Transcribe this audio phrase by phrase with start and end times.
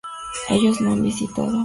[0.49, 1.51] Ellos no han visitado